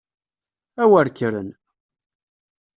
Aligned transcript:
A 0.81 0.83
wer 0.89 1.07
kkren! 1.11 1.49